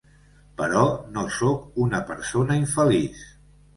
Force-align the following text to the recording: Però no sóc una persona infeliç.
Però 0.61 0.81
no 1.17 1.25
sóc 1.37 1.79
una 1.85 1.99
persona 2.09 2.57
infeliç. 2.65 3.23